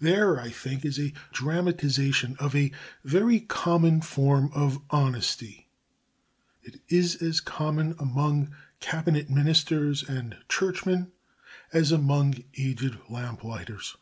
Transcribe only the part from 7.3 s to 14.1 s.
common among Cabinet Ministers and Churchmen as among aged lamplighters.